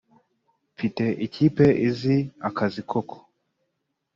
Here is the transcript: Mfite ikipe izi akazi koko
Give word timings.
Mfite 0.73 1.03
ikipe 1.25 1.65
izi 1.87 2.17
akazi 2.49 2.81
koko 2.89 3.17